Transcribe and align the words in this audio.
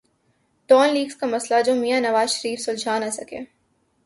Dawn 0.69 0.93
leaks 0.93 1.15
کا 1.15 1.27
مسئلہ 1.27 1.61
جو 1.65 1.75
میاں 1.75 1.99
نواز 2.01 2.29
شریف 2.31 2.59
سلجھا 2.59 2.97
نہ 2.99 3.09
سکے۔ 3.13 3.39